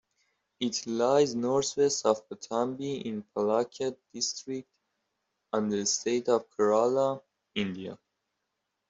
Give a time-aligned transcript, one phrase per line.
[0.59, 4.67] It lies northwest of Pattambi in Palakkad district,
[5.53, 7.21] of the state of Kerala,
[7.53, 7.99] India.